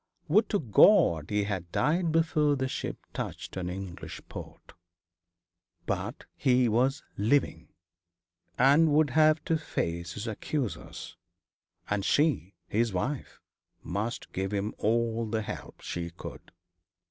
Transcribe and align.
Would 0.27 0.49
to 0.49 0.57
God 0.59 1.29
he 1.29 1.43
had 1.43 1.71
died 1.71 2.11
before 2.11 2.55
the 2.55 2.67
ship 2.67 2.97
touched 3.13 3.55
an 3.55 3.69
English 3.69 4.19
port. 4.29 4.73
But 5.85 6.25
he 6.35 6.67
was 6.67 7.03
living, 7.19 7.67
and 8.57 8.91
would 8.95 9.11
have 9.11 9.45
to 9.45 9.59
face 9.59 10.13
his 10.13 10.25
accusers 10.25 11.17
and 11.87 12.03
she, 12.03 12.55
his 12.67 12.91
wife, 12.91 13.39
must 13.83 14.33
give 14.33 14.51
him 14.51 14.73
all 14.79 15.27
the 15.27 15.43
help 15.43 15.81
she 15.81 16.09
could. 16.09 16.51